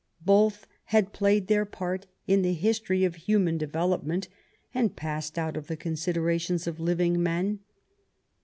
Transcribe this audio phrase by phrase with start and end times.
[0.25, 4.29] Both had played their part in the history of human developement
[4.73, 7.59] and passed out of the considerations of living men.